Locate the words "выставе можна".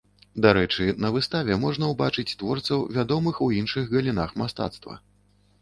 1.17-1.91